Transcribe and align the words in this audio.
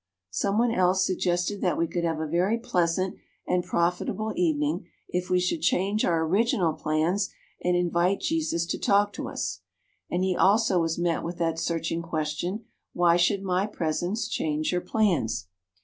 Some 0.31 0.57
one 0.57 0.71
else 0.71 1.05
suggested 1.05 1.61
that 1.61 1.77
we 1.77 1.85
could 1.85 2.03
have 2.03 2.19
a 2.19 2.25
very 2.25 2.57
pleasant 2.57 3.17
and 3.45 3.63
profitable 3.63 4.33
evening 4.35 4.87
if 5.07 5.29
we 5.29 5.39
should 5.39 5.61
change 5.61 6.03
our 6.03 6.25
original 6.25 6.73
plans, 6.73 7.29
and 7.63 7.75
invite 7.77 8.19
Jesus 8.19 8.65
to 8.65 8.79
talk 8.79 9.13
to 9.13 9.27
us. 9.27 9.59
And 10.09 10.23
he 10.23 10.35
also 10.35 10.79
was 10.81 10.97
met 10.97 11.21
with 11.21 11.37
that 11.37 11.59
searching 11.59 12.01
question, 12.01 12.65
'Why 12.93 13.15
should 13.15 13.43
my 13.43 13.67
presence 13.67 14.27
change 14.27 14.71
your 14.71 14.81
plans?' 14.81 15.45